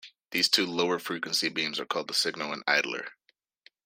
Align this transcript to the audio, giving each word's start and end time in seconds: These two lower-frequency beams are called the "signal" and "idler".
These 0.31 0.49
two 0.49 0.65
lower-frequency 0.65 1.49
beams 1.49 1.79
are 1.79 1.85
called 1.85 2.07
the 2.07 2.15
"signal" 2.15 2.51
and 2.53 2.63
"idler". 2.65 3.09